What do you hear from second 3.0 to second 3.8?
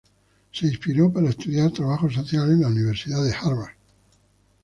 de Harvard.